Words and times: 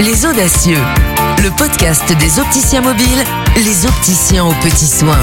Les 0.00 0.26
Audacieux, 0.26 0.78
le 1.42 1.56
podcast 1.56 2.02
des 2.18 2.38
opticiens 2.38 2.82
mobiles, 2.82 3.24
les 3.56 3.86
opticiens 3.86 4.44
aux 4.44 4.54
petits 4.62 4.86
soins. 4.86 5.18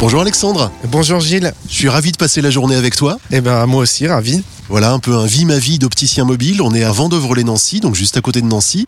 Bonjour 0.00 0.20
Alexandre, 0.20 0.70
Bonjour 0.88 1.20
Gilles. 1.20 1.52
je 1.68 1.74
suis 1.74 1.88
ravi 1.88 2.12
de 2.12 2.16
passer 2.16 2.40
la 2.42 2.50
journée 2.50 2.74
avec 2.74 2.96
toi. 2.96 3.18
Eh 3.30 3.40
ben 3.40 3.66
moi 3.66 3.82
aussi, 3.82 4.06
ravi. 4.06 4.42
Voilà 4.68 4.90
un 4.90 4.98
peu 4.98 5.14
un 5.14 5.26
vie 5.26 5.44
ma 5.44 5.58
vie 5.58 5.78
d'opticien 5.78 6.24
mobile. 6.24 6.60
On 6.60 6.74
est 6.74 6.82
à 6.82 6.90
Vendœuvre-les-Nancy, 6.90 7.80
donc 7.80 7.94
juste 7.94 8.16
à 8.16 8.20
côté 8.20 8.42
de 8.42 8.46
Nancy. 8.46 8.86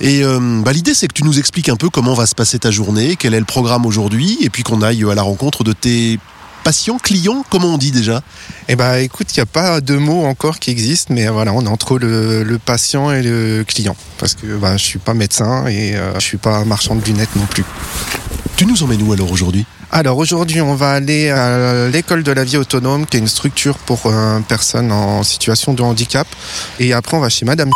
Et 0.00 0.24
euh, 0.24 0.60
bah, 0.62 0.72
l'idée 0.72 0.94
c'est 0.94 1.06
que 1.06 1.14
tu 1.14 1.24
nous 1.24 1.38
expliques 1.38 1.68
un 1.68 1.76
peu 1.76 1.88
comment 1.88 2.14
va 2.14 2.26
se 2.26 2.34
passer 2.34 2.58
ta 2.58 2.70
journée, 2.70 3.16
quel 3.16 3.32
est 3.34 3.38
le 3.38 3.44
programme 3.46 3.86
aujourd'hui, 3.86 4.38
et 4.40 4.50
puis 4.50 4.64
qu'on 4.64 4.82
aille 4.82 5.04
à 5.08 5.14
la 5.14 5.22
rencontre 5.22 5.62
de 5.62 5.72
tes 5.72 6.18
patients, 6.64 6.98
clients, 6.98 7.44
comment 7.50 7.74
on 7.74 7.78
dit 7.78 7.90
déjà 7.90 8.22
Eh 8.68 8.76
ben 8.76 8.96
écoute, 8.96 9.28
il 9.34 9.38
n'y 9.38 9.42
a 9.42 9.46
pas 9.46 9.80
de 9.80 9.96
mots 9.96 10.24
encore 10.24 10.58
qui 10.58 10.70
existent, 10.70 11.12
mais 11.14 11.26
voilà, 11.28 11.52
on 11.52 11.64
est 11.64 11.68
entre 11.68 11.98
le, 11.98 12.42
le 12.42 12.58
patient 12.58 13.10
et 13.12 13.22
le 13.22 13.64
client. 13.66 13.96
Parce 14.18 14.34
que 14.34 14.46
bah, 14.56 14.76
je 14.76 14.84
suis 14.84 14.98
pas 14.98 15.14
médecin 15.14 15.66
et 15.66 15.96
euh, 15.96 16.14
je 16.14 16.24
suis 16.24 16.38
pas 16.38 16.64
marchand 16.64 16.94
de 16.94 17.04
lunettes 17.04 17.34
non 17.36 17.46
plus. 17.46 17.64
Tu 18.56 18.66
nous 18.66 18.82
emmènes 18.82 19.02
où 19.02 19.12
alors 19.12 19.30
aujourd'hui? 19.32 19.64
Alors 19.92 20.18
aujourd'hui, 20.18 20.60
on 20.60 20.74
va 20.74 20.92
aller 20.92 21.30
à 21.30 21.88
l'école 21.88 22.22
de 22.22 22.30
la 22.30 22.44
vie 22.44 22.56
autonome, 22.56 23.06
qui 23.06 23.16
est 23.16 23.20
une 23.20 23.28
structure 23.28 23.76
pour 23.78 24.02
euh, 24.06 24.38
personnes 24.40 24.92
en 24.92 25.22
situation 25.24 25.74
de 25.74 25.82
handicap. 25.82 26.28
Et 26.78 26.92
après, 26.92 27.16
on 27.16 27.20
va 27.20 27.28
chez 27.28 27.44
Madame 27.44 27.70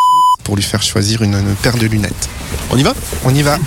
pour 0.45 0.57
lui 0.57 0.63
faire 0.63 0.83
choisir 0.83 1.23
une, 1.23 1.35
une 1.35 1.55
paire 1.57 1.77
de 1.77 1.87
lunettes. 1.87 2.29
On 2.71 2.77
y 2.77 2.83
va? 2.83 2.95
On 3.25 3.35
y 3.35 3.43
va. 3.43 3.59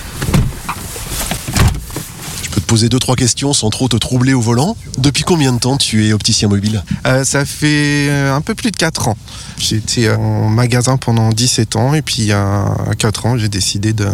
Poser 2.67 2.89
deux 2.89 2.99
trois 2.99 3.15
questions 3.15 3.53
sans 3.53 3.69
trop 3.69 3.87
te 3.87 3.95
troubler 3.95 4.33
au 4.33 4.41
volant. 4.41 4.75
Depuis 4.97 5.23
combien 5.23 5.53
de 5.53 5.59
temps 5.59 5.77
tu 5.77 6.05
es 6.05 6.11
opticien 6.11 6.49
mobile? 6.49 6.83
Euh, 7.05 7.23
ça 7.23 7.45
fait 7.45 8.09
euh, 8.09 8.35
un 8.35 8.41
peu 8.41 8.55
plus 8.55 8.71
de 8.71 8.75
4 8.75 9.07
ans. 9.07 9.17
J'ai 9.57 9.77
été 9.77 10.11
en 10.11 10.49
magasin 10.49 10.97
pendant 10.97 11.29
17 11.29 11.77
ans 11.77 11.93
et 11.93 12.01
puis 12.01 12.33
à 12.33 12.75
4 12.99 13.25
ans, 13.25 13.37
j'ai 13.37 13.47
décidé 13.47 13.93
de, 13.93 14.07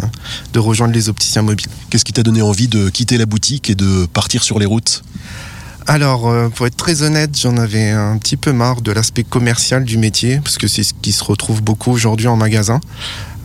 de 0.52 0.58
rejoindre 0.60 0.94
les 0.94 1.08
opticiens 1.08 1.42
mobiles. 1.42 1.66
Qu'est-ce 1.90 2.04
qui 2.04 2.12
t'a 2.12 2.22
donné 2.22 2.42
envie 2.42 2.68
de 2.68 2.90
quitter 2.90 3.18
la 3.18 3.26
boutique 3.26 3.70
et 3.70 3.74
de 3.74 4.06
partir 4.06 4.44
sur 4.44 4.60
les 4.60 4.66
routes? 4.66 5.02
Alors, 5.86 6.28
euh, 6.28 6.48
pour 6.48 6.66
être 6.66 6.76
très 6.76 7.02
honnête, 7.02 7.38
j'en 7.38 7.58
avais 7.58 7.90
un 7.90 8.16
petit 8.16 8.38
peu 8.38 8.52
marre 8.52 8.80
de 8.80 8.90
l'aspect 8.90 9.22
commercial 9.22 9.84
du 9.84 9.98
métier, 9.98 10.40
parce 10.42 10.56
que 10.56 10.66
c'est 10.66 10.82
ce 10.82 10.94
qui 10.94 11.12
se 11.12 11.22
retrouve 11.22 11.62
beaucoup 11.62 11.90
aujourd'hui 11.90 12.26
en 12.26 12.36
magasin. 12.36 12.80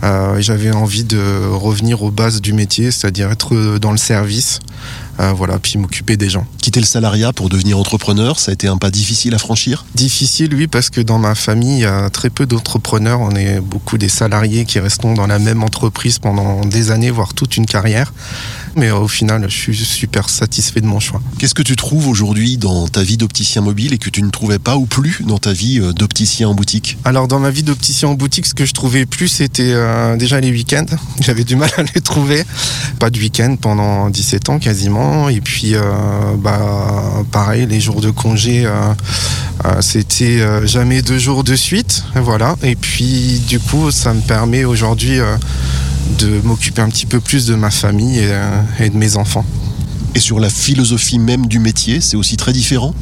Euh, 0.04 0.40
J'avais 0.40 0.72
envie 0.72 1.04
de 1.04 1.20
revenir 1.52 2.02
aux 2.02 2.12
bases 2.12 2.40
du 2.40 2.54
métier, 2.54 2.92
c'est-à-dire 2.92 3.30
être 3.30 3.78
dans 3.80 3.92
le 3.92 3.98
service, 3.98 4.60
euh, 5.20 5.34
voilà, 5.36 5.60
puis 5.60 5.78
m'occuper 5.78 6.16
des 6.16 6.30
gens. 6.30 6.48
Quitter 6.62 6.80
le 6.80 6.86
salariat 6.86 7.34
pour 7.34 7.50
devenir 7.50 7.78
entrepreneur, 7.78 8.40
ça 8.40 8.52
a 8.52 8.54
été 8.54 8.70
un 8.70 8.78
pas 8.78 8.92
difficile 8.92 9.36
à 9.36 9.38
franchir? 9.38 9.86
Difficile, 9.94 10.56
oui, 10.56 10.68
parce 10.68 10.90
que 10.90 11.02
dans 11.02 11.20
ma 11.20 11.36
famille, 11.36 11.80
il 11.80 11.82
y 11.82 11.86
a 11.86 12.10
très 12.10 12.30
peu 12.30 12.46
d'entrepreneurs. 12.46 13.20
On 13.20 13.32
est 13.32 13.60
beaucoup 13.60 13.98
des 13.98 14.08
salariés 14.08 14.64
qui 14.64 14.80
restons 14.80 15.14
dans 15.14 15.28
la 15.28 15.40
même 15.40 15.62
entreprise 15.62 16.20
pendant 16.20 16.62
des 16.62 16.92
années, 16.92 17.12
voire 17.12 17.34
toute 17.34 17.58
une 17.58 17.66
carrière. 17.66 18.14
Mais 18.76 18.92
au 18.92 19.08
final, 19.08 19.46
je 19.50 19.56
suis 19.56 19.76
super 19.76 20.30
satisfait 20.30 20.82
de 20.82 20.86
mon 20.86 21.00
choix. 21.00 21.22
Qu'est-ce 21.38 21.56
que 21.56 21.64
tu 21.64 21.76
trouves 21.76 22.08
aujourd'hui 22.08 22.58
dans 22.58 22.88
ta 22.88 23.04
vie 23.04 23.18
d'opticien 23.18 23.62
mobile 23.62 23.94
et 23.94 23.98
que 23.98 24.10
tu 24.10 24.22
ne 24.22 24.30
trouvais 24.30 24.60
pas 24.60 24.78
ou 24.78 24.86
plus 24.86 25.22
dans 25.26 25.38
ta 25.38 25.54
vie 25.54 25.80
euh, 25.80 25.94
d'opticien 25.94 26.50
en 26.50 26.54
boutique? 26.54 26.98
Alors, 27.06 27.28
dans 27.28 27.40
ma 27.40 27.50
vie 27.50 27.64
d'opticien 27.64 28.10
en 28.10 28.14
boutique, 28.14 28.46
ce 28.46 28.54
que 28.54 28.66
je 28.66 28.74
trouvais 28.74 29.06
plus, 29.06 29.28
c'était 29.28 29.74
euh, 29.74 30.16
déjà 30.18 30.40
les 30.40 30.52
week-ends. 30.52 30.86
J'avais 31.22 31.44
du 31.44 31.56
mal 31.56 31.70
à 31.78 31.84
les 31.84 32.02
trouver. 32.02 32.44
Pas 33.00 33.10
de 33.10 33.20
week-end 33.20 33.56
pendant 33.60 34.10
17 34.10 34.50
ans 34.50 34.60
quasiment. 34.60 35.30
Et 35.30 35.42
puis, 35.42 35.76
euh, 35.76 35.82
bah, 36.38 36.60
pareil, 37.32 37.66
les 37.68 37.80
jours 37.80 38.02
de 38.02 38.10
congé, 38.12 38.66
euh, 38.66 39.82
c'était 39.82 40.40
jamais 40.68 41.02
deux 41.02 41.20
jours 41.20 41.44
de 41.44 41.56
suite. 41.56 42.04
Voilà. 42.16 42.56
Et 42.64 42.76
puis, 42.76 43.42
du 43.48 43.60
coup, 43.60 43.92
ça 43.92 44.14
me 44.14 44.22
permet 44.22 44.66
aujourd'hui 44.66 45.20
de 46.18 46.42
m'occuper 46.44 46.82
un 46.82 46.90
petit 46.90 47.06
peu 47.06 47.20
plus 47.20 47.46
de 47.46 47.56
ma 47.56 47.72
famille 47.72 48.20
et, 48.20 48.30
euh, 48.32 48.62
et 48.80 48.90
de 48.90 48.98
mes 48.98 49.16
enfants. 49.18 49.46
Et 50.16 50.20
sur 50.20 50.40
la 50.40 50.50
philosophie 50.50 51.20
même 51.20 51.46
du 51.46 51.60
métier, 51.60 52.02
c'est 52.02 52.18
aussi 52.18 52.36
très 52.36 52.52
différent? 52.52 52.96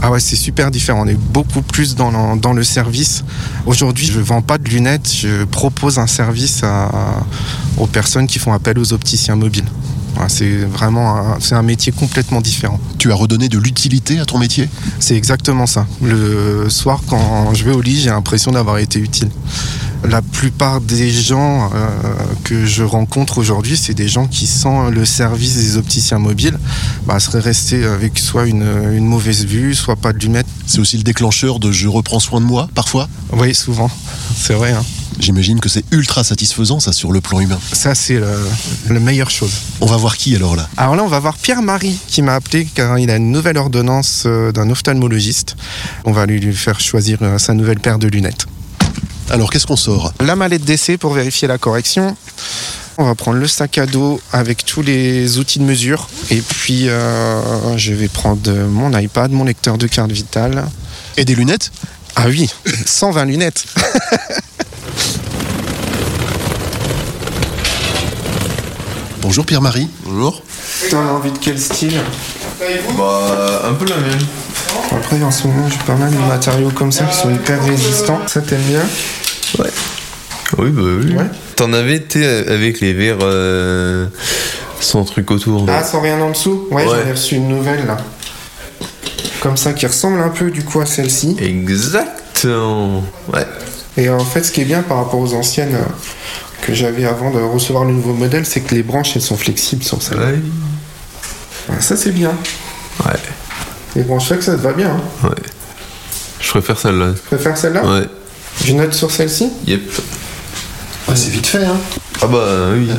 Ah 0.00 0.12
ouais, 0.12 0.20
c'est 0.20 0.36
super 0.36 0.70
différent. 0.70 1.02
On 1.04 1.08
est 1.08 1.18
beaucoup 1.18 1.62
plus 1.62 1.96
dans 1.96 2.10
le, 2.12 2.38
dans 2.40 2.52
le 2.52 2.62
service. 2.62 3.24
Aujourd'hui, 3.66 4.06
je 4.06 4.18
ne 4.18 4.22
vends 4.24 4.42
pas 4.42 4.56
de 4.56 4.68
lunettes, 4.68 5.12
je 5.12 5.42
propose 5.44 5.98
un 5.98 6.06
service 6.06 6.62
à- 6.62 7.24
aux 7.76 7.88
personnes 7.88 8.28
qui 8.28 8.38
font 8.38 8.52
appel 8.52 8.78
aux 8.78 8.92
opticiens 8.92 9.34
mobiles. 9.34 9.64
C'est 10.26 10.56
vraiment 10.64 11.16
un, 11.16 11.36
c'est 11.40 11.54
un 11.54 11.62
métier 11.62 11.92
complètement 11.92 12.40
différent. 12.40 12.80
Tu 12.98 13.12
as 13.12 13.14
redonné 13.14 13.48
de 13.48 13.58
l'utilité 13.58 14.18
à 14.18 14.24
ton 14.26 14.38
métier? 14.38 14.68
C'est 14.98 15.14
exactement 15.16 15.66
ça. 15.66 15.86
Le 16.02 16.68
soir, 16.68 17.00
quand 17.08 17.54
je 17.54 17.64
vais 17.64 17.72
au 17.72 17.80
lit, 17.80 18.00
j'ai 18.00 18.10
l'impression 18.10 18.50
d'avoir 18.50 18.78
été 18.78 18.98
utile. 18.98 19.30
La 20.04 20.22
plupart 20.22 20.80
des 20.80 21.10
gens 21.10 21.70
euh, 21.74 21.88
que 22.44 22.66
je 22.66 22.84
rencontre 22.84 23.38
aujourd'hui, 23.38 23.76
c'est 23.76 23.94
des 23.94 24.08
gens 24.08 24.26
qui, 24.26 24.46
sans 24.46 24.90
le 24.90 25.04
service 25.04 25.56
des 25.56 25.76
opticiens 25.76 26.18
mobiles, 26.18 26.58
bah, 27.06 27.18
seraient 27.18 27.40
restés 27.40 27.84
avec 27.84 28.18
soit 28.18 28.46
une, 28.46 28.66
une 28.92 29.06
mauvaise 29.06 29.44
vue, 29.44 29.74
soit 29.74 29.96
pas 29.96 30.12
de 30.12 30.18
lunettes. 30.18 30.46
C'est 30.66 30.78
aussi 30.78 30.96
le 30.98 31.02
déclencheur 31.02 31.58
de 31.58 31.72
je 31.72 31.88
reprends 31.88 32.20
soin 32.20 32.40
de 32.40 32.46
moi, 32.46 32.68
parfois? 32.74 33.08
Oui, 33.32 33.54
souvent. 33.54 33.90
C'est 34.36 34.54
vrai. 34.54 34.72
hein. 34.72 34.84
J'imagine 35.20 35.58
que 35.60 35.68
c'est 35.68 35.84
ultra 35.90 36.22
satisfaisant, 36.22 36.78
ça, 36.80 36.92
sur 36.92 37.10
le 37.12 37.20
plan 37.20 37.40
humain. 37.40 37.58
Ça, 37.72 37.94
c'est 37.94 38.14
le- 38.20 38.48
la 38.88 39.00
meilleure 39.00 39.30
chose. 39.30 39.50
On 39.80 39.86
va 39.86 39.96
voir 39.96 40.16
qui 40.16 40.34
alors 40.36 40.54
là? 40.56 40.68
Alors 40.76 40.94
là, 40.96 41.02
on 41.02 41.08
va 41.08 41.18
voir 41.18 41.36
Pierre-Marie 41.36 41.98
qui 42.06 42.22
m'a 42.22 42.34
appelé 42.34 42.66
car 42.74 42.98
il 42.98 43.10
a 43.10 43.16
une 43.16 43.32
nouvelle 43.32 43.58
ordonnance 43.58 44.24
euh, 44.26 44.52
d'un 44.52 44.70
ophtalmologiste. 44.70 45.56
On 46.04 46.12
va 46.12 46.24
lui 46.26 46.38
lui 46.40 46.54
faire 46.54 46.78
choisir 46.80 47.18
euh, 47.22 47.38
sa 47.38 47.52
nouvelle 47.54 47.80
paire 47.80 47.98
de 47.98 48.06
lunettes. 48.06 48.46
Alors, 49.30 49.50
qu'est-ce 49.50 49.66
qu'on 49.66 49.76
sort? 49.76 50.12
La 50.20 50.36
mallette 50.36 50.64
d'essai 50.64 50.96
pour 50.96 51.12
vérifier 51.12 51.48
la 51.48 51.58
correction. 51.58 52.16
On 52.96 53.04
va 53.04 53.14
prendre 53.14 53.38
le 53.38 53.46
sac 53.46 53.76
à 53.78 53.86
dos 53.86 54.20
avec 54.32 54.64
tous 54.64 54.82
les 54.82 55.38
outils 55.38 55.58
de 55.58 55.64
mesure. 55.64 56.08
Et 56.30 56.40
puis, 56.40 56.88
euh, 56.88 57.76
je 57.76 57.92
vais 57.92 58.08
prendre 58.08 58.50
mon 58.68 58.96
iPad, 58.98 59.30
mon 59.32 59.44
lecteur 59.44 59.78
de 59.78 59.86
carte 59.86 60.10
vitale. 60.12 60.64
Et 61.16 61.24
des 61.24 61.34
lunettes? 61.34 61.70
Ah 62.16 62.26
oui, 62.28 62.48
120 62.86 63.24
lunettes. 63.26 63.64
Bonjour 69.28 69.44
Pierre-Marie. 69.44 69.90
Bonjour. 70.06 70.42
T'as 70.90 70.96
envie 70.96 71.30
de 71.30 71.36
quel 71.36 71.58
style 71.58 72.00
Bah, 72.96 73.62
un 73.68 73.74
peu 73.74 73.84
la 73.84 73.96
même. 73.98 74.18
Après, 74.90 75.22
en 75.22 75.30
ce 75.30 75.46
moment, 75.48 75.68
j'ai 75.68 75.76
pas 75.86 75.96
mal 75.96 76.10
de 76.10 76.16
matériaux 76.16 76.70
comme 76.70 76.90
ça 76.90 77.04
qui 77.04 77.14
sont 77.14 77.30
hyper 77.30 77.62
résistants. 77.62 78.20
Ça, 78.26 78.40
t'aimes 78.40 78.62
bien 78.62 78.80
Oui, 79.58 80.70
bah 80.70 80.80
oui. 80.82 81.14
Ouais. 81.14 81.26
T'en 81.56 81.74
avais 81.74 81.96
été 81.96 82.24
avec 82.26 82.80
les 82.80 82.94
verres 82.94 83.18
euh, 83.20 84.06
sans 84.80 85.04
truc 85.04 85.30
autour. 85.30 85.66
Ah, 85.68 85.84
sans 85.84 86.00
rien 86.00 86.18
en 86.22 86.30
dessous 86.30 86.66
Ouais, 86.70 86.86
Ouais. 86.86 86.96
j'en 87.02 87.06
ai 87.06 87.12
reçu 87.12 87.34
une 87.34 87.48
nouvelle 87.48 87.84
là. 87.86 87.98
Comme 89.42 89.58
ça, 89.58 89.74
qui 89.74 89.84
ressemble 89.86 90.22
un 90.22 90.30
peu 90.30 90.50
du 90.50 90.64
coup 90.64 90.80
à 90.80 90.86
celle-ci. 90.86 91.36
Exactement. 91.38 93.04
Ouais. 93.34 93.46
Et 93.98 94.08
en 94.08 94.20
fait, 94.24 94.42
ce 94.42 94.52
qui 94.52 94.62
est 94.62 94.64
bien 94.64 94.80
par 94.80 94.96
rapport 94.96 95.20
aux 95.20 95.34
anciennes 95.34 95.76
que 96.68 96.74
j'avais 96.74 97.06
avant 97.06 97.30
de 97.30 97.38
recevoir 97.40 97.86
le 97.86 97.92
nouveau 97.94 98.12
modèle, 98.12 98.44
c'est 98.44 98.60
que 98.60 98.74
les 98.74 98.82
branches 98.82 99.12
elles 99.16 99.22
sont 99.22 99.38
flexibles 99.38 99.82
sur 99.82 100.02
celle-là. 100.02 100.26
Ouais. 100.26 100.38
Ouais, 101.70 101.80
Ça, 101.80 101.96
c'est 101.96 102.12
bien. 102.12 102.32
Ouais. 103.06 103.12
Les 103.96 104.02
branches 104.02 104.26
flex, 104.26 104.44
ça 104.44 104.52
te 104.54 104.60
va 104.60 104.74
bien. 104.74 104.90
Hein? 104.90 105.28
Ouais. 105.28 105.42
Je 106.40 106.50
préfère 106.50 106.78
celle-là. 106.78 107.12
Tu 107.14 107.22
préfères 107.22 107.56
celle-là? 107.56 107.82
Ouais. 107.86 108.06
Je 108.62 108.74
note 108.74 108.92
sur 108.92 109.10
celle-ci? 109.10 109.48
Yep. 109.66 109.80
c'est 111.14 111.30
vite 111.30 111.46
fait, 111.46 111.64
hein 111.64 111.78
Ah 112.20 112.26
bah 112.26 112.44
oui. 112.74 112.90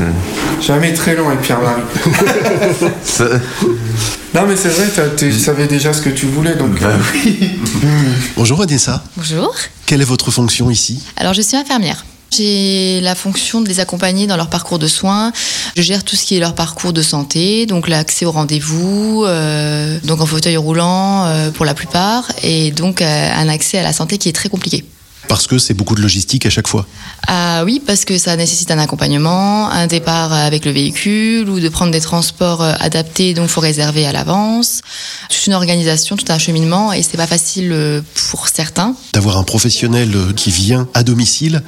Jamais 0.60 0.92
très 0.92 1.16
long 1.16 1.28
avec 1.28 1.40
Pierre-Marie. 1.40 1.82
Ça- 3.04 3.24
non, 4.32 4.46
mais 4.46 4.54
c'est 4.56 4.68
vrai, 4.68 4.86
tu 5.16 5.32
savais 5.32 5.66
déjà 5.66 5.92
ce 5.92 6.02
que 6.02 6.10
tu 6.10 6.26
voulais 6.26 6.54
donc. 6.54 6.78
Bah 6.80 6.90
oui. 7.14 7.58
Bonjour 8.36 8.58
Vanessa. 8.58 9.02
Bonjour. 9.16 9.52
Quelle 9.86 10.02
est 10.02 10.04
votre 10.04 10.30
fonction 10.30 10.70
ici? 10.70 11.02
Alors, 11.16 11.34
je 11.34 11.42
suis 11.42 11.56
infirmière. 11.56 12.04
J'ai 12.30 13.00
la 13.00 13.14
fonction 13.14 13.60
de 13.60 13.68
les 13.68 13.80
accompagner 13.80 14.26
dans 14.26 14.36
leur 14.36 14.50
parcours 14.50 14.78
de 14.78 14.86
soins. 14.86 15.32
Je 15.76 15.82
gère 15.82 16.04
tout 16.04 16.14
ce 16.14 16.26
qui 16.26 16.36
est 16.36 16.40
leur 16.40 16.54
parcours 16.54 16.92
de 16.92 17.02
santé, 17.02 17.66
donc 17.66 17.88
l'accès 17.88 18.26
au 18.26 18.32
rendez-vous, 18.32 19.24
euh, 19.26 19.98
donc 20.04 20.20
en 20.20 20.26
fauteuil 20.26 20.56
roulant 20.56 21.24
euh, 21.26 21.50
pour 21.50 21.64
la 21.64 21.74
plupart, 21.74 22.30
et 22.42 22.70
donc 22.70 23.00
euh, 23.00 23.30
un 23.34 23.48
accès 23.48 23.78
à 23.78 23.82
la 23.82 23.92
santé 23.92 24.18
qui 24.18 24.28
est 24.28 24.32
très 24.32 24.48
compliqué. 24.48 24.84
Parce 25.28 25.46
que 25.46 25.58
c'est 25.58 25.74
beaucoup 25.74 25.94
de 25.94 26.00
logistique 26.00 26.46
à 26.46 26.50
chaque 26.50 26.68
fois. 26.68 26.86
Ah 27.26 27.62
oui, 27.64 27.82
parce 27.86 28.04
que 28.04 28.16
ça 28.18 28.34
nécessite 28.36 28.70
un 28.70 28.78
accompagnement, 28.78 29.68
un 29.70 29.86
départ 29.86 30.32
avec 30.32 30.64
le 30.64 30.70
véhicule 30.72 31.48
ou 31.50 31.60
de 31.60 31.68
prendre 31.68 31.92
des 31.92 32.00
transports 32.00 32.62
euh, 32.62 32.72
adaptés, 32.80 33.34
donc 33.34 33.48
faut 33.48 33.60
réserver 33.60 34.06
à 34.06 34.12
l'avance. 34.12 34.80
Toute 35.28 35.46
une 35.46 35.52
organisation, 35.54 36.16
tout 36.16 36.24
un 36.30 36.38
cheminement, 36.38 36.92
et 36.92 37.02
c'est 37.02 37.16
pas 37.18 37.26
facile 37.26 37.70
euh, 37.72 38.00
pour 38.30 38.48
certains. 38.48 38.94
D'avoir 39.12 39.36
un 39.36 39.42
professionnel 39.42 40.10
euh, 40.14 40.32
qui 40.32 40.50
vient 40.50 40.88
à 40.94 41.02
domicile, 41.02 41.62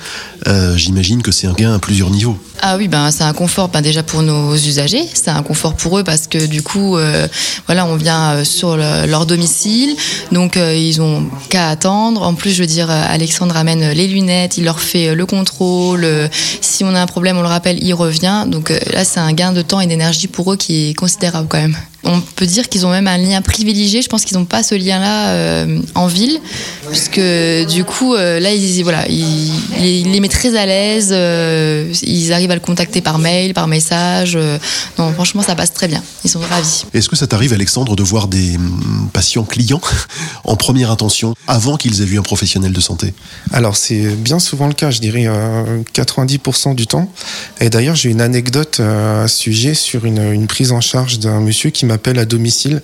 euh, 0.48 0.76
j'imagine 0.76 1.22
que 1.22 1.30
c'est 1.32 1.46
un 1.46 1.52
gain 1.52 1.74
à 1.74 1.78
plusieurs 1.78 2.10
niveaux. 2.10 2.38
Ah 2.62 2.76
oui, 2.76 2.88
ben 2.88 3.10
c'est 3.10 3.24
un 3.24 3.32
confort 3.32 3.68
ben, 3.68 3.80
déjà 3.80 4.02
pour 4.02 4.22
nos 4.22 4.54
usagers, 4.54 5.08
c'est 5.14 5.30
un 5.30 5.42
confort 5.42 5.74
pour 5.76 5.98
eux 5.98 6.04
parce 6.04 6.26
que 6.26 6.44
du 6.46 6.62
coup, 6.62 6.96
euh, 6.98 7.26
voilà, 7.66 7.86
on 7.86 7.96
vient 7.96 8.32
euh, 8.32 8.44
sur 8.44 8.76
le- 8.76 9.06
leur 9.06 9.24
domicile, 9.26 9.94
donc 10.32 10.56
euh, 10.56 10.74
ils 10.74 11.00
ont 11.00 11.26
qu'à 11.48 11.68
attendre. 11.68 12.22
En 12.22 12.34
plus, 12.34 12.52
je 12.52 12.60
veux 12.60 12.66
dire, 12.66 12.90
euh, 12.90 13.02
Alexandre 13.50 13.60
amène 13.60 13.90
les 13.90 14.06
lunettes, 14.06 14.58
il 14.58 14.64
leur 14.64 14.80
fait 14.80 15.08
euh, 15.08 15.14
le 15.14 15.26
contrôle. 15.26 16.04
euh, 16.04 16.28
si 16.60 16.84
on 16.84 16.94
a 16.94 17.00
un 17.00 17.06
problème, 17.06 17.36
on 17.36 17.42
le 17.42 17.48
rappelle, 17.48 17.82
il 17.82 17.94
revient. 17.94 18.44
Donc 18.46 18.70
euh, 18.70 18.78
là, 18.92 19.04
c'est 19.04 19.18
un 19.18 19.32
gain 19.32 19.52
de 19.52 19.62
temps 19.62 19.80
et 19.80 19.86
d'énergie 19.86 20.28
pour 20.28 20.52
eux 20.52 20.56
qui 20.56 20.90
est 20.90 20.94
considérable 20.94 21.48
quand 21.48 21.58
même. 21.58 21.76
On 22.02 22.20
peut 22.20 22.46
dire 22.46 22.68
qu'ils 22.68 22.86
ont 22.86 22.90
même 22.90 23.06
un 23.06 23.18
lien 23.18 23.42
privilégié. 23.42 24.00
Je 24.00 24.08
pense 24.08 24.24
qu'ils 24.24 24.38
n'ont 24.38 24.46
pas 24.46 24.62
ce 24.62 24.74
lien-là 24.74 25.28
euh, 25.30 25.80
en 25.94 26.06
ville, 26.06 26.40
puisque 26.88 27.20
du 27.68 27.84
coup, 27.84 28.14
euh, 28.14 28.40
là, 28.40 28.52
ils, 28.52 28.82
voilà, 28.82 29.06
ils, 29.08 29.52
ils 29.78 30.10
les 30.10 30.20
mettent 30.20 30.30
très 30.32 30.56
à 30.56 30.64
l'aise. 30.64 31.10
euh, 31.12 31.92
ils 32.02 32.32
arrivent 32.32 32.50
à 32.50 32.54
le 32.54 32.60
contacter 32.60 33.00
par 33.02 33.18
mail, 33.18 33.52
par 33.52 33.66
message. 33.66 34.32
euh, 34.34 34.58
non, 34.98 35.12
franchement, 35.12 35.42
ça 35.42 35.54
passe 35.54 35.74
très 35.74 35.88
bien. 35.88 36.02
Ils 36.24 36.30
sont 36.30 36.40
ravis. 36.40 36.84
Est-ce 36.94 37.08
que 37.08 37.16
ça 37.16 37.26
t'arrive, 37.26 37.52
Alexandre, 37.52 37.96
de 37.96 38.02
voir 38.02 38.28
des 38.28 38.56
hum, 38.56 39.10
patients 39.12 39.44
clients 39.44 39.80
en 40.44 40.56
première 40.56 40.90
intention 40.90 41.34
avant 41.46 41.76
qu'ils 41.76 42.00
aient 42.00 42.06
vu 42.06 42.18
un 42.18 42.22
professionnel 42.22 42.72
de 42.72 42.80
santé? 42.80 43.12
Alors 43.52 43.76
c'est 43.76 44.16
bien 44.16 44.38
souvent 44.38 44.66
le 44.68 44.74
cas, 44.74 44.90
je 44.90 45.00
dirais 45.00 45.24
euh, 45.26 45.82
90% 45.94 46.74
du 46.74 46.86
temps. 46.86 47.12
Et 47.60 47.68
d'ailleurs 47.68 47.94
j'ai 47.96 48.08
une 48.10 48.20
anecdote 48.20 48.80
à 48.80 49.28
ce 49.28 49.36
sujet 49.36 49.74
sur 49.74 50.04
une, 50.06 50.32
une 50.32 50.46
prise 50.46 50.72
en 50.72 50.80
charge 50.80 51.18
d'un 51.18 51.40
monsieur 51.40 51.70
qui 51.70 51.84
m'appelle 51.90 52.18
à 52.18 52.24
domicile 52.24 52.82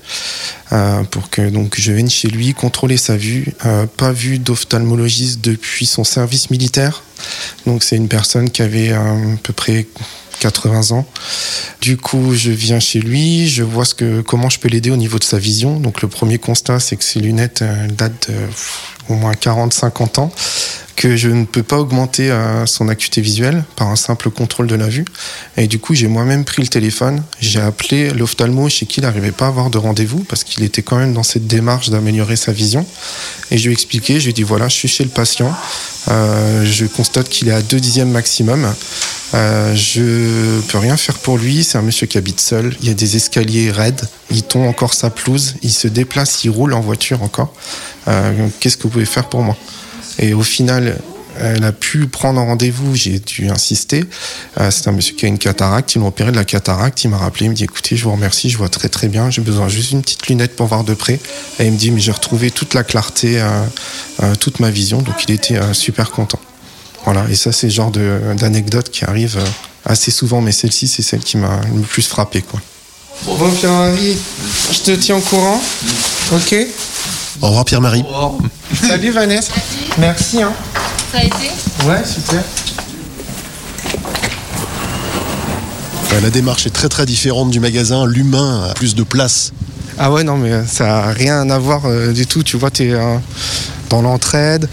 euh, 0.72 1.02
pour 1.04 1.30
que 1.30 1.48
donc 1.48 1.74
je 1.78 1.92
vienne 1.92 2.10
chez 2.10 2.28
lui 2.28 2.54
contrôler 2.54 2.96
sa 2.96 3.16
vue. 3.16 3.54
Euh, 3.64 3.86
pas 3.86 4.12
vu 4.12 4.38
d'ophtalmologiste 4.38 5.40
depuis 5.40 5.86
son 5.86 6.04
service 6.04 6.50
militaire. 6.50 7.02
Donc 7.66 7.82
c'est 7.82 7.96
une 7.96 8.08
personne 8.08 8.50
qui 8.50 8.62
avait 8.62 8.92
euh, 8.92 9.34
à 9.34 9.36
peu 9.42 9.52
près 9.52 9.86
80 10.40 10.90
ans. 10.90 11.06
Du 11.80 11.96
coup, 11.96 12.34
je 12.34 12.50
viens 12.50 12.80
chez 12.80 13.00
lui, 13.00 13.48
je 13.48 13.62
vois 13.62 13.84
ce 13.84 13.94
que, 13.94 14.20
comment 14.20 14.50
je 14.50 14.58
peux 14.58 14.68
l'aider 14.68 14.90
au 14.90 14.96
niveau 14.96 15.18
de 15.18 15.24
sa 15.24 15.38
vision. 15.38 15.80
Donc, 15.80 16.02
le 16.02 16.08
premier 16.08 16.36
constat, 16.36 16.78
c'est 16.78 16.96
que 16.96 17.04
ses 17.04 17.20
lunettes 17.20 17.64
datent 17.96 18.28
de 18.28 18.34
au 19.08 19.14
moins 19.14 19.32
40-50 19.32 20.20
ans, 20.20 20.32
que 20.96 21.16
je 21.16 21.28
ne 21.28 21.44
peux 21.44 21.62
pas 21.62 21.78
augmenter 21.78 22.34
son 22.66 22.88
acuité 22.88 23.20
visuelle 23.20 23.64
par 23.76 23.88
un 23.88 23.96
simple 23.96 24.30
contrôle 24.30 24.66
de 24.66 24.74
la 24.74 24.88
vue. 24.88 25.04
Et 25.56 25.66
du 25.66 25.78
coup, 25.78 25.94
j'ai 25.94 26.08
moi-même 26.08 26.44
pris 26.44 26.62
le 26.62 26.68
téléphone, 26.68 27.22
j'ai 27.38 27.60
appelé 27.60 28.10
l'ophtalmo 28.10 28.68
chez 28.68 28.86
qui 28.86 28.96
il 28.96 29.02
n'arrivait 29.02 29.30
pas 29.30 29.44
à 29.44 29.48
avoir 29.48 29.68
de 29.68 29.76
rendez-vous 29.76 30.24
parce 30.24 30.42
qu'il 30.42 30.64
était 30.64 30.80
quand 30.80 30.96
même 30.96 31.12
dans 31.12 31.22
cette 31.22 31.46
démarche 31.46 31.90
d'améliorer 31.90 32.36
sa 32.36 32.52
vision. 32.52 32.86
Et 33.50 33.58
je 33.58 33.64
lui 33.64 33.70
ai 33.70 33.72
expliqué, 33.72 34.18
je 34.18 34.24
lui 34.24 34.30
ai 34.30 34.32
dit 34.32 34.42
voilà, 34.42 34.68
je 34.68 34.74
suis 34.74 34.88
chez 34.88 35.04
le 35.04 35.10
patient, 35.10 35.54
euh, 36.08 36.64
je 36.64 36.86
constate 36.86 37.28
qu'il 37.28 37.48
est 37.48 37.52
à 37.52 37.60
2 37.60 37.78
dixièmes 37.78 38.10
maximum. 38.10 38.72
Euh, 39.34 39.74
je 39.74 40.60
peux 40.68 40.78
rien 40.78 40.96
faire 40.96 41.16
pour 41.16 41.36
lui. 41.36 41.62
C'est 41.62 41.76
un 41.78 41.82
monsieur 41.82 42.06
qui 42.06 42.16
habite 42.16 42.40
seul. 42.40 42.74
Il 42.80 42.88
y 42.88 42.90
a 42.90 42.94
des 42.94 43.16
escaliers 43.16 43.70
raides. 43.70 44.08
Il 44.30 44.42
tombe 44.42 44.66
encore 44.66 44.94
sa 44.94 45.10
pelouse. 45.10 45.56
Il 45.62 45.72
se 45.72 45.88
déplace. 45.88 46.44
Il 46.44 46.50
roule 46.50 46.72
en 46.72 46.80
voiture 46.80 47.22
encore. 47.22 47.52
Euh, 48.08 48.48
Qu'est-ce 48.60 48.76
que 48.76 48.84
vous 48.84 48.88
pouvez 48.88 49.04
faire 49.04 49.28
pour 49.28 49.42
moi? 49.42 49.56
Et 50.18 50.34
au 50.34 50.42
final, 50.42 50.98
elle 51.38 51.64
a 51.64 51.72
pu 51.72 52.06
prendre 52.06 52.40
un 52.40 52.44
rendez-vous. 52.44 52.94
J'ai 52.94 53.18
dû 53.18 53.48
insister. 53.50 54.04
Euh, 54.58 54.70
c'est 54.70 54.88
un 54.88 54.92
monsieur 54.92 55.14
qui 55.14 55.26
a 55.26 55.28
une 55.28 55.38
cataracte. 55.38 55.94
Ils 55.94 55.98
l'ont 55.98 56.08
opéré 56.08 56.30
de 56.30 56.36
la 56.36 56.44
cataracte. 56.44 57.04
Il 57.04 57.10
m'a 57.10 57.18
rappelé. 57.18 57.46
Il 57.46 57.50
me 57.50 57.54
dit 57.54 57.64
écoutez, 57.64 57.96
je 57.96 58.04
vous 58.04 58.12
remercie. 58.12 58.48
Je 58.48 58.56
vois 58.56 58.68
très 58.70 58.88
très 58.88 59.08
bien. 59.08 59.30
J'ai 59.30 59.42
besoin 59.42 59.68
juste 59.68 59.90
d'une 59.90 60.02
petite 60.02 60.26
lunette 60.28 60.56
pour 60.56 60.66
voir 60.66 60.84
de 60.84 60.94
près. 60.94 61.20
Et 61.58 61.66
il 61.66 61.72
me 61.72 61.76
dit 61.76 61.90
mais 61.90 62.00
j'ai 62.00 62.12
retrouvé 62.12 62.50
toute 62.50 62.72
la 62.74 62.84
clarté, 62.84 63.40
euh, 63.40 63.48
euh, 64.22 64.34
toute 64.36 64.60
ma 64.60 64.70
vision. 64.70 65.02
Donc 65.02 65.16
il 65.28 65.34
était 65.34 65.56
euh, 65.56 65.74
super 65.74 66.10
content. 66.10 66.40
Voilà, 67.04 67.24
et 67.30 67.36
ça, 67.36 67.52
c'est 67.52 67.68
le 67.68 67.72
genre 67.72 67.90
de- 67.92 68.18
d'anecdote 68.36 68.90
qui 68.90 69.04
arrive 69.04 69.36
euh, 69.38 69.44
assez 69.84 70.10
souvent, 70.10 70.40
mais 70.40 70.50
celle-ci, 70.50 70.88
c'est 70.88 71.02
celle 71.02 71.20
qui 71.20 71.36
m'a 71.36 71.60
le 71.72 71.82
plus 71.82 72.02
frappé. 72.08 72.42
Quoi. 72.42 72.60
Bon, 73.26 73.48
Pierre-Marie, 73.50 74.16
je 74.72 74.78
te 74.80 74.90
tiens 74.92 75.16
au 75.16 75.20
courant. 75.20 75.60
Ok 76.32 76.56
Au 77.42 77.46
revoir 77.46 77.64
Pierre-Marie. 77.64 78.02
Salut 78.88 79.12
Vanessa. 79.12 79.52
Merci. 79.98 80.42
Hein. 80.42 80.52
Ça 81.12 81.18
a 81.18 81.22
été 81.24 81.50
Ouais, 81.86 82.04
super. 82.04 82.42
Euh, 86.12 86.20
La 86.20 86.30
démarche 86.30 86.66
est 86.66 86.70
très 86.70 86.88
très 86.88 87.06
différente 87.06 87.50
du 87.50 87.60
magasin. 87.60 88.06
L'humain 88.06 88.68
a 88.70 88.74
plus 88.74 88.94
de 88.94 89.02
place. 89.02 89.52
Ah 89.98 90.10
ouais, 90.12 90.24
non, 90.24 90.36
mais 90.36 90.52
euh, 90.52 90.66
ça 90.66 90.86
n'a 90.86 91.00
rien 91.06 91.48
à 91.48 91.58
voir 91.58 91.86
euh, 91.86 92.12
du 92.12 92.26
tout. 92.26 92.42
Tu 92.42 92.56
vois, 92.56 92.70
tu 92.70 92.90
es 92.90 92.94
dans 93.88 94.02
l'entraide. 94.02 94.68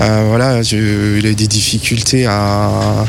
Euh, 0.00 0.24
voilà, 0.28 0.60
il 0.62 1.26
a 1.26 1.32
des 1.32 1.46
difficultés 1.46 2.26
à, 2.26 3.04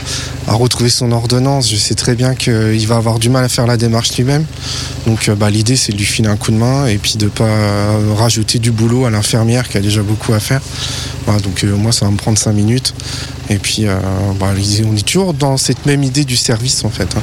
retrouver 0.47 0.89
son 0.89 1.11
ordonnance. 1.11 1.69
Je 1.69 1.75
sais 1.75 1.95
très 1.95 2.15
bien 2.15 2.33
qu'il 2.33 2.87
va 2.87 2.95
avoir 2.95 3.19
du 3.19 3.29
mal 3.29 3.43
à 3.43 3.49
faire 3.49 3.67
la 3.67 3.77
démarche 3.77 4.15
lui-même. 4.17 4.45
Donc, 5.05 5.29
euh, 5.29 5.35
bah, 5.35 5.49
l'idée, 5.49 5.75
c'est 5.75 5.91
de 5.91 5.97
lui 5.97 6.05
filer 6.05 6.29
un 6.29 6.37
coup 6.37 6.51
de 6.51 6.57
main 6.57 6.85
et 6.87 6.97
puis 6.97 7.15
de 7.17 7.27
pas 7.27 7.43
euh, 7.43 8.13
rajouter 8.15 8.59
du 8.59 8.71
boulot 8.71 9.05
à 9.05 9.09
l'infirmière 9.09 9.67
qui 9.67 9.77
a 9.77 9.81
déjà 9.81 10.01
beaucoup 10.01 10.33
à 10.33 10.39
faire. 10.39 10.61
Donc, 11.43 11.63
euh, 11.63 11.75
moi, 11.75 11.91
ça 11.91 12.05
va 12.05 12.11
me 12.11 12.17
prendre 12.17 12.37
cinq 12.37 12.53
minutes. 12.53 12.93
Et 13.49 13.57
puis, 13.57 13.85
bah, 14.39 14.47
on 14.85 14.95
est 14.95 15.05
toujours 15.05 15.33
dans 15.33 15.57
cette 15.57 15.85
même 15.85 16.03
idée 16.03 16.25
du 16.25 16.35
service, 16.35 16.83
en 16.83 16.89
fait. 16.89 17.15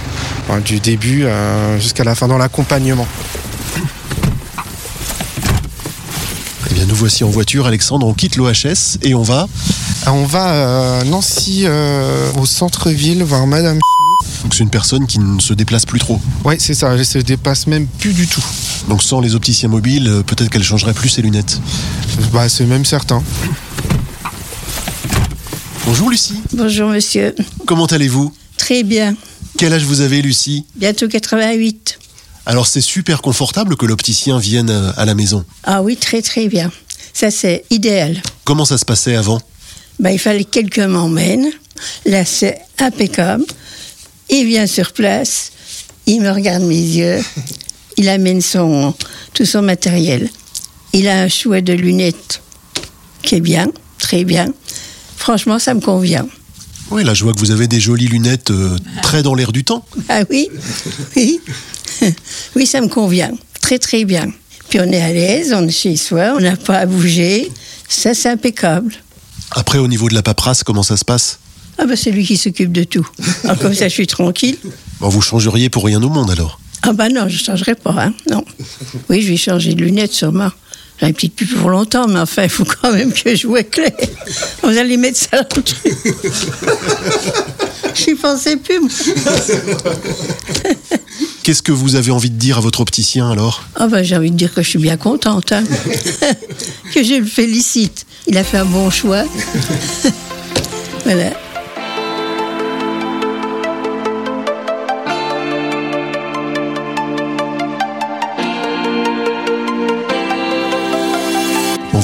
hein. 0.51 0.61
Du 0.65 0.81
début 0.81 1.27
jusqu'à 1.79 2.05
la 2.05 2.15
fin, 2.15 2.29
dans 2.29 2.39
l'accompagnement. 2.39 3.07
Eh 6.71 6.75
bien, 6.75 6.84
nous 6.95 7.01
voici 7.01 7.25
en 7.25 7.29
voiture, 7.29 7.67
Alexandre. 7.67 8.07
On 8.07 8.15
quitte 8.15 8.37
l'OHS 8.37 8.99
et 9.03 9.17
on 9.17 9.23
va. 9.23 9.49
Ah, 10.07 10.13
On 10.13 10.27
va 10.27 11.01
à 11.01 11.05
Nancy, 11.05 11.63
euh, 11.65 12.31
au 12.41 12.47
centre-ville, 12.47 13.25
voir 13.25 13.49
Madame. 13.49 13.81
Donc, 14.45 14.55
c'est 14.55 14.63
une 14.63 14.71
personne 14.71 15.05
qui 15.09 15.19
ne 15.19 15.41
se 15.41 15.55
déplace 15.55 15.87
plus 15.87 15.99
trop. 15.99 16.21
Ouais, 16.45 16.57
c'est 16.61 16.75
ça, 16.75 16.95
elle 16.95 17.05
se 17.05 17.19
dépasse 17.19 17.67
même 17.67 17.89
plus 17.89 18.13
du 18.13 18.29
tout. 18.29 18.45
Donc, 18.89 19.03
sans 19.03 19.21
les 19.21 19.35
opticiens 19.35 19.69
mobiles, 19.69 20.07
euh, 20.07 20.23
peut-être 20.23 20.51
qu'elle 20.51 20.63
changerait 20.63 20.95
plus 20.95 21.09
ses 21.09 21.23
lunettes. 21.23 21.61
Bah, 22.33 22.49
c'est 22.49 22.65
même 22.65 22.85
certain. 22.85 23.25
Bonjour 25.87 26.11
Lucie. 26.11 26.41
Bonjour 26.53 26.91
monsieur. 26.91 27.35
Comment 27.67 27.87
allez-vous? 27.87 28.33
Très 28.57 28.85
bien. 28.85 29.17
Quel 29.59 29.73
âge 29.73 29.83
vous 29.85 30.01
avez, 30.01 30.23
Lucie? 30.23 30.65
Bientôt 30.77 31.09
88. 31.09 31.99
Alors, 32.47 32.67
c'est 32.67 32.83
super 32.83 33.23
confortable 33.23 33.77
que 33.77 33.87
l'opticien 33.87 34.39
vienne 34.39 34.71
euh, 34.71 34.93
à 34.97 35.07
la 35.07 35.15
maison. 35.15 35.45
Ah 35.65 35.83
oui, 35.83 35.97
très 35.97 36.21
très 36.21 36.47
bien. 36.47 36.71
Ça 37.15 37.31
c'est 37.31 37.65
idéal. 37.71 38.21
Comment 38.45 38.65
ça 38.65 38.77
se 38.77 38.85
passait 38.85 39.15
avant? 39.15 39.41
Ben, 40.01 40.11
il 40.11 40.19
fallait 40.19 40.45
que 40.45 40.51
quelqu'un 40.51 40.89
m'emmène. 40.89 41.51
Là 42.05 42.25
c'est 42.25 42.59
impeccable. 42.79 43.45
Il 44.29 44.47
vient 44.47 44.67
sur 44.67 44.93
place. 44.93 45.53
Il 46.07 46.21
me 46.21 46.31
regarde 46.31 46.65
mes 46.65 46.75
yeux. 46.75 47.23
Il 47.97 48.09
amène 48.09 48.41
son, 48.41 48.93
tout 49.33 49.47
son 49.47 49.63
matériel. 49.63 50.29
Il 50.93 51.09
a 51.09 51.23
un 51.23 51.29
choix 51.29 51.61
de 51.61 51.73
lunettes 51.73 52.43
qui 53.23 53.37
est 53.37 53.41
bien, 53.41 53.69
très 53.99 54.25
bien. 54.25 54.53
Franchement, 55.17 55.59
ça 55.59 55.75
me 55.75 55.81
convient. 55.81 56.27
Oui, 56.91 57.03
là, 57.03 57.15
je 57.15 57.25
vois 57.25 57.33
que 57.33 57.39
vous 57.39 57.51
avez 57.51 57.67
des 57.67 57.81
jolies 57.81 58.09
lunettes 58.09 58.51
euh, 58.51 58.77
très 59.03 59.23
dans 59.23 59.35
l'air 59.35 59.53
du 59.53 59.65
temps. 59.65 59.85
Ah 60.09 60.23
oui, 60.29 60.49
oui, 61.17 61.41
oui, 62.57 62.67
ça 62.67 62.81
me 62.81 62.89
convient. 62.89 63.33
Très 63.61 63.79
très 63.79 64.05
bien. 64.05 64.31
Puis 64.75 64.83
on 64.85 64.91
est 64.91 65.01
à 65.01 65.13
l'aise, 65.13 65.55
on 65.57 65.69
est 65.69 65.71
chez 65.71 65.95
soi, 65.95 66.33
on 66.37 66.41
n'a 66.41 66.57
pas 66.57 66.79
à 66.79 66.87
bouger. 66.87 67.49
Ça, 67.89 68.13
c'est 68.13 68.29
impeccable. 68.29 68.93
Après, 69.53 69.79
au 69.79 69.87
niveau 69.87 70.09
de 70.09 70.15
la 70.15 70.23
paperasse, 70.25 70.65
comment 70.65 70.83
ça 70.83 70.97
se 70.97 71.05
passe? 71.05 71.39
Ah 71.79 71.85
ben 71.87 71.95
c'est 71.95 72.11
lui 72.11 72.27
qui 72.27 72.37
s'occupe 72.37 72.73
de 72.73 72.83
tout. 72.83 73.09
Alors 73.45 73.57
comme 73.61 73.73
ça, 73.73 73.87
je 73.87 73.93
suis 73.93 74.09
tranquille. 74.09 74.57
Bon, 74.99 75.11
Vous 75.11 75.21
changeriez 75.21 75.69
pour 75.69 75.85
rien 75.85 76.03
au 76.03 76.09
monde 76.09 76.29
alors? 76.29 76.59
Ah 76.83 76.93
ben 76.93 77.09
non, 77.09 77.29
je 77.29 77.39
ne 77.39 77.45
changerai 77.45 77.77
pas, 77.77 77.95
hein, 77.97 78.15
non. 78.29 78.45
Oui, 79.09 79.23
je 79.23 79.29
vais 79.29 79.37
changer 79.37 79.75
de 79.75 79.85
lunettes 79.85 80.13
sûrement. 80.13 80.51
J'en 81.01 81.07
ai 81.07 81.13
peut-être 81.13 81.37
plus 81.37 81.47
pour 81.47 81.71
longtemps, 81.71 82.09
mais 82.09 82.19
enfin, 82.19 82.43
il 82.43 82.49
faut 82.49 82.65
quand 82.65 82.93
même 82.93 83.13
que 83.13 83.37
je 83.37 83.47
vois 83.47 83.63
clair. 83.63 83.93
Vous 84.65 84.77
allez 84.77 84.97
mettre 84.97 85.19
ça 85.19 85.41
dans 85.41 85.57
le 85.57 85.63
truc. 85.63 85.97
J'y 87.95 88.17
pensais 88.17 88.57
plus, 88.57 88.81
moi. 88.81 88.91
Qu'est-ce 91.45 91.63
que 91.63 91.73
vous 91.73 91.95
avez 91.95 92.11
envie 92.11 92.31
de 92.31 92.39
dire 92.39 92.57
à 92.57 92.61
votre 92.63 92.81
opticien 92.81 93.31
alors? 93.31 93.65
Ah 93.77 93.87
ben, 93.87 94.03
j'ai 94.03 94.17
envie 94.17 94.31
de 94.31 94.37
dire 94.37 94.55
que 94.55 94.63
je 94.63 94.69
suis 94.71 94.79
bien 94.79 94.97
contente, 94.97 95.53
hein. 95.53 95.63
que 96.95 97.05
je 97.05 97.21
le 97.21 97.27
félicite. 97.27 98.07
Il 98.27 98.39
a 98.39 98.45
fait 98.45 98.57
un 98.57 98.65
bon 98.65 98.89
choix. 98.89 99.25
voilà. 101.05 101.33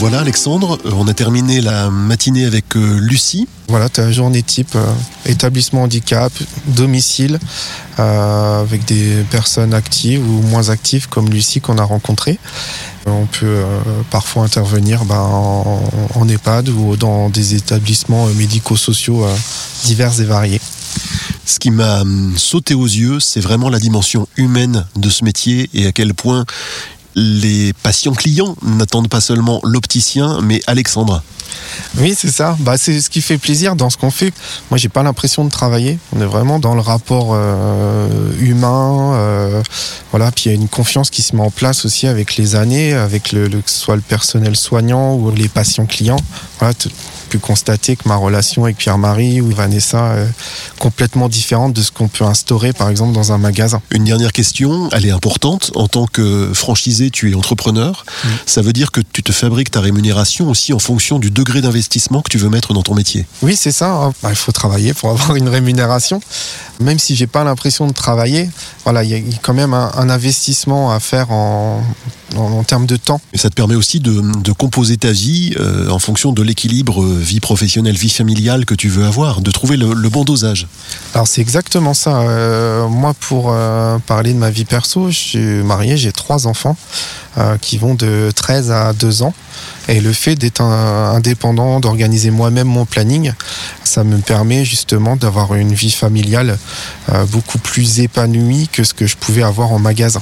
Voilà 0.01 0.21
Alexandre, 0.21 0.79
euh, 0.87 0.93
on 0.95 1.07
a 1.09 1.13
terminé 1.13 1.61
la 1.61 1.91
matinée 1.91 2.47
avec 2.47 2.75
euh, 2.75 2.99
Lucie. 3.01 3.47
Voilà, 3.69 3.91
tu 3.91 4.01
as 4.01 4.07
la 4.07 4.13
journée 4.13 4.43
type 4.43 4.75
euh, 4.75 4.95
établissement 5.27 5.83
handicap, 5.83 6.33
domicile, 6.69 7.39
euh, 7.99 8.63
avec 8.63 8.87
des 8.87 9.23
personnes 9.31 9.75
actives 9.75 10.27
ou 10.27 10.41
moins 10.41 10.71
actives 10.71 11.07
comme 11.11 11.29
Lucie 11.29 11.61
qu'on 11.61 11.77
a 11.77 11.85
rencontrée. 11.85 12.39
On 13.05 13.27
peut 13.27 13.45
euh, 13.45 13.79
parfois 14.11 14.45
intervenir 14.45 15.05
ben, 15.05 15.21
en, 15.21 15.83
en 16.15 16.29
EHPAD 16.31 16.71
ou 16.71 16.97
dans 16.97 17.29
des 17.29 17.55
établissements 17.55 18.25
médico-sociaux 18.29 19.27
divers 19.85 20.19
et 20.19 20.25
variés. 20.25 20.61
Ce 21.45 21.59
qui 21.59 21.71
m'a 21.71 22.01
hum, 22.01 22.33
sauté 22.39 22.73
aux 22.73 22.87
yeux, 22.87 23.21
c'est 23.21 23.41
vraiment 23.41 23.69
la 23.69 23.79
dimension 23.79 24.27
humaine 24.39 24.87
de 24.97 25.11
ce 25.11 25.25
métier 25.25 25.69
et 25.75 25.87
à 25.87 25.93
quel 25.93 26.15
point 26.15 26.47
les 27.15 27.73
patients 27.83 28.13
clients 28.13 28.57
n'attendent 28.63 29.09
pas 29.09 29.21
seulement 29.21 29.61
l'opticien, 29.65 30.41
mais 30.43 30.61
Alexandre. 30.67 31.23
Oui, 31.99 32.15
c'est 32.17 32.31
ça. 32.31 32.57
Bah, 32.61 32.77
c'est 32.79 33.01
ce 33.01 33.11
qui 33.11 33.21
fait 33.21 33.39
plaisir 33.39 33.77
dans 33.77 33.91
ce 33.91 33.97
qu'on 33.97 34.11
fait. 34.11 34.33
Moi, 34.71 34.79
j'ai 34.79 34.89
pas 34.89 35.03
l'impression 35.03 35.45
de 35.45 35.51
travailler. 35.51 35.99
On 36.15 36.21
est 36.21 36.27
vraiment 36.27 36.59
dans 36.59 36.75
le 36.75 36.81
rapport 36.81 37.31
euh, 37.33 38.09
humain. 38.41 39.15
euh, 39.15 39.63
voilà. 40.11 40.31
Puis 40.31 40.45
il 40.47 40.49
y 40.49 40.53
a 40.53 40.55
une 40.55 40.69
confiance 40.69 41.11
qui 41.11 41.23
se 41.23 41.35
met 41.35 41.43
en 41.43 41.51
place 41.51 41.85
aussi 41.85 42.07
avec 42.07 42.37
les 42.37 42.55
années, 42.55 42.93
avec 42.93 43.33
le, 43.33 43.49
soit 43.67 43.97
le 43.97 44.03
personnel 44.03 44.57
soignant 44.57 45.15
ou 45.15 45.31
les 45.31 45.49
patients 45.49 45.87
clients. 45.87 46.21
Pu 47.31 47.39
constater 47.39 47.95
que 47.95 48.09
ma 48.09 48.17
relation 48.17 48.65
avec 48.65 48.77
Pierre-Marie 48.77 49.41
ou 49.41 49.51
Vanessa 49.53 50.17
est 50.17 50.27
complètement 50.81 51.29
différente 51.29 51.73
de 51.73 51.81
ce 51.81 51.93
qu'on 51.93 52.09
peut 52.09 52.25
instaurer, 52.25 52.73
par 52.73 52.89
exemple, 52.91 53.13
dans 53.13 53.31
un 53.31 53.39
magasin. 53.39 53.81
Une 53.93 54.03
dernière 54.03 54.33
question, 54.33 54.89
elle 54.91 55.07
est 55.07 55.13
importante. 55.13 55.71
En 55.77 55.87
tant 55.87 56.07
que 56.07 56.51
franchisé, 56.53 57.11
tu 57.11 57.31
es 57.31 57.35
entrepreneur. 57.37 58.05
Ça 58.47 58.63
veut 58.63 58.73
dire 58.73 58.91
que 58.91 59.01
tu 59.01 59.23
te 59.23 59.31
fabriques 59.31 59.71
ta 59.71 59.81
rémunération 59.81 60.49
aussi 60.51 60.73
en 60.73 60.81
fonction 60.81 61.21
du 61.21 61.31
degré 61.31 61.61
d'investissement 61.61 62.21
que 62.21 62.31
tu 62.31 62.39
veux 62.39 62.49
mettre 62.49 62.75
dans 62.75 62.83
ton 62.83 62.95
métier. 62.95 63.27
Oui, 63.43 63.55
c'est 63.55 63.71
ça. 63.73 63.93
hein. 63.93 64.13
Bah, 64.25 64.31
il 64.31 64.37
faut 64.37 64.51
travailler 64.53 64.93
pour 64.93 65.11
avoir 65.15 65.37
une 65.37 65.49
rémunération. 65.49 66.21
Même 66.81 66.99
si 66.99 67.15
j'ai 67.15 67.29
pas 67.29 67.45
l'impression 67.45 67.87
de 67.87 67.93
travailler, 67.93 68.51
voilà, 68.83 69.05
il 69.05 69.11
y 69.11 69.15
a 69.15 69.39
quand 69.41 69.55
même 69.55 69.73
un, 69.73 69.93
un 69.95 70.11
investissement 70.11 70.91
à 70.93 70.99
faire 70.99 71.31
en, 71.31 71.81
en, 72.41 72.59
en 72.59 72.65
termes 72.65 72.87
de 72.87 72.97
temps. 72.97 73.21
Et 73.33 73.39
ça 73.39 73.51
te 73.51 73.55
permet 73.55 73.75
aussi 73.75 74.01
de, 74.01 74.23
de 74.41 74.53
composer 74.53 74.97
ta 74.97 75.13
vie 75.13 75.55
euh, 75.59 75.89
en 75.91 75.99
fonction 75.99 76.33
de 76.33 76.43
l'équilibre 76.43 77.03
euh, 77.03 77.19
vie 77.19 77.41
professionnelle, 77.41 77.97
vie 77.97 78.11
familiale 78.11 78.65
que 78.65 78.75
tu 78.75 78.89
veux 78.89 79.05
avoir, 79.05 79.41
de 79.41 79.51
trouver 79.51 79.77
le, 79.77 79.93
le 79.93 80.09
bon 80.09 80.25
dosage. 80.25 80.67
Alors 81.15 81.27
c'est 81.29 81.41
exactement 81.41 81.95
ça. 81.95 82.21
Euh, 82.21 82.89
moi, 82.89 83.15
pour 83.19 83.51
euh, 83.51 83.99
parler 84.07 84.33
de 84.33 84.39
ma 84.39 84.51
vie 84.51 84.65
perso, 84.65 85.11
je 85.11 85.19
suis 85.19 85.63
marié, 85.63 85.97
j'ai 85.97 86.13
trois 86.13 86.47
enfants 86.47 86.77
qui 87.61 87.79
vont 87.79 87.95
de 87.95 88.31
13 88.35 88.73
à 88.73 88.93
2 88.93 89.23
ans. 89.23 89.33
Et 89.89 90.01
le 90.01 90.13
fait 90.13 90.35
d'être 90.35 90.61
indépendant, 90.63 91.79
d'organiser 91.79 92.31
moi-même 92.31 92.67
mon 92.67 92.85
planning, 92.85 93.33
ça 93.85 94.03
me 94.03 94.19
permet 94.19 94.65
justement 94.65 95.15
d'avoir 95.15 95.55
une 95.55 95.73
vie 95.73 95.93
familiale 95.93 96.59
beaucoup 97.31 97.59
plus 97.59 98.01
épanouie 98.01 98.69
que 98.69 98.83
ce 98.83 98.95
que 98.95 99.07
je 99.07 99.17
pouvais 99.17 99.45
avoir 99.45 99.71
en 99.73 99.79
magasin. 99.79 100.21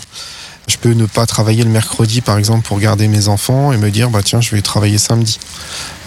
Je 0.69 0.77
peux 0.77 0.93
ne 0.93 1.07
pas 1.07 1.27
travailler 1.27 1.65
le 1.65 1.71
mercredi, 1.71 2.21
par 2.21 2.39
exemple, 2.39 2.67
pour 2.67 2.79
garder 2.79 3.09
mes 3.09 3.29
enfants 3.29 3.73
et 3.73 3.79
me 3.79 3.91
dire, 3.91 4.11
bah 4.11 4.21
tiens, 4.23 4.41
je 4.41 4.55
vais 4.55 4.63
travailler 4.63 4.99
samedi. 4.99 5.41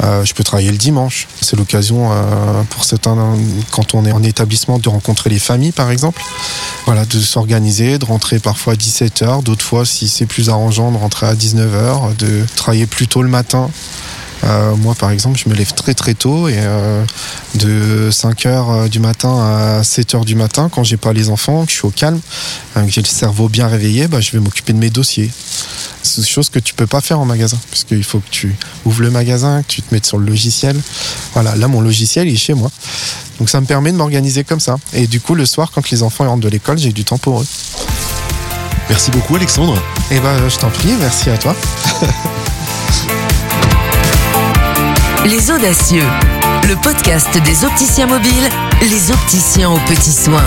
Euh, 0.03 0.23
je 0.23 0.33
peux 0.33 0.43
travailler 0.43 0.71
le 0.71 0.77
dimanche. 0.77 1.27
C'est 1.41 1.55
l'occasion 1.55 2.11
euh, 2.11 2.63
pour 2.69 2.85
certains, 2.85 3.17
quand 3.71 3.95
on 3.95 4.05
est 4.05 4.11
en 4.11 4.21
établissement, 4.21 4.77
de 4.77 4.87
rencontrer 4.87 5.29
les 5.31 5.39
familles, 5.39 5.71
par 5.71 5.89
exemple. 5.89 6.21
Voilà, 6.85 7.05
de 7.05 7.19
s'organiser, 7.19 7.97
de 7.97 8.05
rentrer 8.05 8.39
parfois 8.39 8.73
à 8.73 8.75
17h, 8.75 9.43
d'autres 9.43 9.65
fois, 9.65 9.85
si 9.85 10.07
c'est 10.07 10.27
plus 10.27 10.49
arrangeant, 10.49 10.91
de 10.91 10.97
rentrer 10.97 11.25
à 11.25 11.33
19h, 11.33 12.15
de 12.17 12.45
travailler 12.55 12.85
plus 12.85 13.07
tôt 13.07 13.23
le 13.23 13.29
matin. 13.29 13.69
Euh, 14.43 14.75
moi, 14.75 14.95
par 14.95 15.11
exemple, 15.11 15.39
je 15.39 15.49
me 15.49 15.55
lève 15.55 15.73
très 15.73 15.93
très 15.93 16.13
tôt 16.13 16.47
et 16.47 16.57
euh, 16.57 17.03
de 17.55 18.09
5h 18.11 18.89
du 18.89 18.99
matin 18.99 19.29
à 19.29 19.81
7h 19.81 20.25
du 20.25 20.35
matin, 20.35 20.69
quand 20.69 20.83
j'ai 20.83 20.97
pas 20.97 21.13
les 21.13 21.29
enfants, 21.29 21.65
que 21.65 21.71
je 21.71 21.77
suis 21.77 21.85
au 21.85 21.91
calme, 21.91 22.19
euh, 22.77 22.85
que 22.85 22.91
j'ai 22.91 23.01
le 23.01 23.07
cerveau 23.07 23.49
bien 23.49 23.67
réveillé, 23.67 24.07
bah, 24.07 24.19
je 24.19 24.31
vais 24.31 24.39
m'occuper 24.39 24.73
de 24.73 24.79
mes 24.79 24.89
dossiers. 24.89 25.31
C'est 26.03 26.21
des 26.21 26.27
choses 26.27 26.49
que 26.49 26.59
tu 26.59 26.73
peux 26.73 26.87
pas 26.87 27.01
faire 27.01 27.19
en 27.19 27.25
magasin, 27.25 27.57
parce 27.69 27.83
qu'il 27.83 28.03
faut 28.03 28.19
que 28.19 28.29
tu 28.29 28.55
ouvres 28.85 29.01
le 29.01 29.11
magasin, 29.11 29.61
que 29.61 29.67
tu 29.67 29.81
te 29.81 29.93
mettes 29.93 30.05
sur 30.05 30.17
le 30.17 30.25
logiciel. 30.25 30.79
Voilà, 31.33 31.55
là, 31.55 31.67
mon 31.67 31.81
logiciel, 31.81 32.27
il 32.27 32.33
est 32.33 32.37
chez 32.37 32.53
moi. 32.53 32.71
Donc 33.39 33.49
ça 33.49 33.61
me 33.61 33.65
permet 33.65 33.91
de 33.91 33.97
m'organiser 33.97 34.43
comme 34.43 34.59
ça. 34.59 34.77
Et 34.93 35.07
du 35.07 35.21
coup, 35.21 35.35
le 35.35 35.45
soir, 35.45 35.71
quand 35.73 35.89
les 35.89 36.03
enfants 36.03 36.27
rentrent 36.27 36.43
de 36.43 36.49
l'école, 36.49 36.77
j'ai 36.77 36.91
du 36.91 37.05
temps 37.05 37.17
pour 37.17 37.41
eux. 37.41 37.47
Merci 38.89 39.11
beaucoup 39.11 39.35
Alexandre. 39.35 39.81
Et 40.09 40.19
ben, 40.19 40.49
je 40.49 40.57
t'en 40.57 40.69
prie, 40.69 40.91
merci 40.99 41.29
à 41.29 41.37
toi. 41.37 41.55
Les 45.25 45.51
Audacieux, 45.51 46.03
le 46.67 46.75
podcast 46.81 47.27
des 47.45 47.63
opticiens 47.63 48.07
mobiles, 48.07 48.49
les 48.81 49.11
opticiens 49.11 49.69
aux 49.69 49.79
petits 49.87 50.11
soins. 50.11 50.43